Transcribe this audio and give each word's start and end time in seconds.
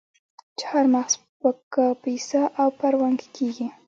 چهارمغز 0.59 1.13
په 1.39 1.49
کاپیسا 1.73 2.43
او 2.61 2.67
پروان 2.79 3.13
کې 3.19 3.27
کیږي. 3.35 3.67